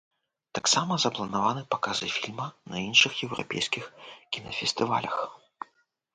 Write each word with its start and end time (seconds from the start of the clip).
Таксама 0.59 0.95
запланаваны 1.03 1.61
паказы 1.75 2.09
фільма 2.15 2.47
на 2.73 2.77
іншых 2.87 3.23
еўрапейскіх 3.27 3.85
кінафестывалях. 4.33 5.15